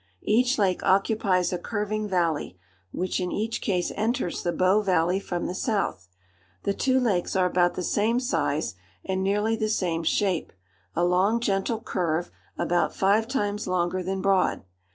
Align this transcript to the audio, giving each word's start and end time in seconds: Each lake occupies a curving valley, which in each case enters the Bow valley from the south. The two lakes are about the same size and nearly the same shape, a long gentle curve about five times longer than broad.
Each 0.25 0.57
lake 0.57 0.81
occupies 0.81 1.53
a 1.53 1.59
curving 1.59 2.07
valley, 2.09 2.57
which 2.91 3.19
in 3.19 3.31
each 3.31 3.61
case 3.61 3.91
enters 3.95 4.41
the 4.41 4.51
Bow 4.51 4.81
valley 4.81 5.19
from 5.19 5.45
the 5.45 5.53
south. 5.53 6.07
The 6.63 6.73
two 6.73 6.99
lakes 6.99 7.35
are 7.35 7.45
about 7.45 7.75
the 7.75 7.83
same 7.83 8.19
size 8.19 8.73
and 9.05 9.21
nearly 9.21 9.55
the 9.55 9.69
same 9.69 10.01
shape, 10.03 10.53
a 10.95 11.05
long 11.05 11.39
gentle 11.39 11.81
curve 11.81 12.31
about 12.57 12.95
five 12.95 13.27
times 13.27 13.67
longer 13.67 14.01
than 14.01 14.23
broad. 14.23 14.63